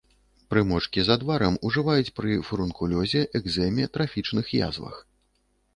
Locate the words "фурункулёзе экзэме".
2.49-3.83